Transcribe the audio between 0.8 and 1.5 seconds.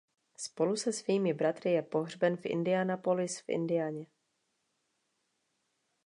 svými